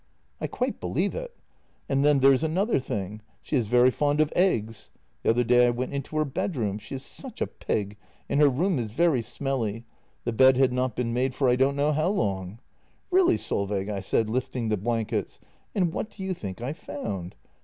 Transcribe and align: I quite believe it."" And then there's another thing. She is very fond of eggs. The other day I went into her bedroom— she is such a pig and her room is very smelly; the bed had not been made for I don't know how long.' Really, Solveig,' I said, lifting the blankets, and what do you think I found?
I 0.39 0.47
quite 0.47 0.79
believe 0.79 1.13
it."" 1.13 1.31
And 1.87 2.03
then 2.03 2.21
there's 2.21 2.41
another 2.41 2.79
thing. 2.79 3.21
She 3.43 3.55
is 3.55 3.67
very 3.67 3.91
fond 3.91 4.19
of 4.19 4.33
eggs. 4.35 4.89
The 5.21 5.29
other 5.29 5.43
day 5.43 5.67
I 5.67 5.69
went 5.69 5.93
into 5.93 6.17
her 6.17 6.25
bedroom— 6.25 6.79
she 6.79 6.95
is 6.95 7.05
such 7.05 7.39
a 7.39 7.45
pig 7.45 7.97
and 8.27 8.39
her 8.41 8.49
room 8.49 8.79
is 8.79 8.89
very 8.89 9.21
smelly; 9.21 9.85
the 10.23 10.33
bed 10.33 10.57
had 10.57 10.73
not 10.73 10.95
been 10.95 11.13
made 11.13 11.35
for 11.35 11.47
I 11.47 11.55
don't 11.55 11.75
know 11.75 11.91
how 11.91 12.09
long.' 12.09 12.57
Really, 13.11 13.37
Solveig,' 13.37 13.89
I 13.91 13.99
said, 13.99 14.27
lifting 14.27 14.69
the 14.69 14.75
blankets, 14.77 15.39
and 15.75 15.93
what 15.93 16.09
do 16.09 16.23
you 16.23 16.33
think 16.33 16.61
I 16.61 16.73
found? 16.73 17.35